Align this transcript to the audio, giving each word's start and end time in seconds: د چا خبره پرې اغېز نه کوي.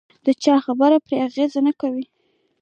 د 0.25 0.27
چا 0.43 0.55
خبره 0.65 0.97
پرې 1.05 1.17
اغېز 1.27 1.53
نه 1.65 1.71
کوي. 1.81 2.05